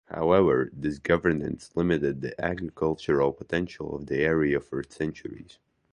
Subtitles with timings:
[0.09, 5.59] However this governance limited the agricultural potential of the area for centuries.